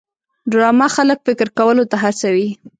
[0.51, 2.47] ډرامه خلک فکر کولو ته هڅوي